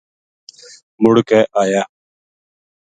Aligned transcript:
مڑ 1.01 1.15
کے 1.29 1.39
آیا 1.61 1.81